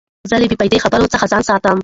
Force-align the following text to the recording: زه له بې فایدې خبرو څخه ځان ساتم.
زه 0.29 0.35
له 0.39 0.47
بې 0.49 0.55
فایدې 0.59 0.77
خبرو 0.85 1.11
څخه 1.13 1.25
ځان 1.31 1.43
ساتم. 1.49 1.77